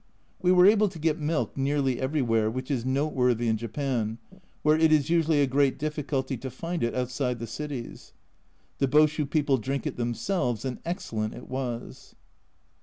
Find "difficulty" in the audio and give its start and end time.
5.77-6.37